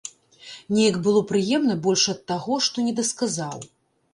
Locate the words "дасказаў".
3.03-3.59